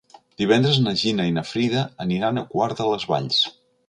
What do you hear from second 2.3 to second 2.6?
a